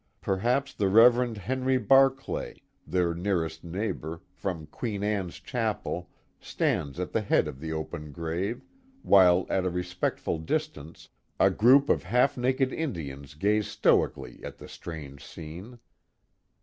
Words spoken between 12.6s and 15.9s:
Indians gaze stoically at the strange scene.